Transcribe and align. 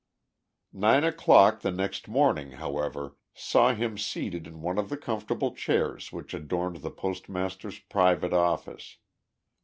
Nine 0.73 1.03
o'clock 1.03 1.59
the 1.59 1.69
next 1.69 2.07
morning, 2.07 2.53
however, 2.53 3.17
saw 3.35 3.75
him 3.75 3.99
seated 3.99 4.47
in 4.47 4.59
one 4.63 4.79
of 4.79 4.89
the 4.89 4.97
comfortable 4.97 5.53
chairs 5.53 6.11
which 6.11 6.33
adorned 6.33 6.77
the 6.77 6.89
postmaster's 6.89 7.77
private 7.77 8.33
office. 8.33 8.97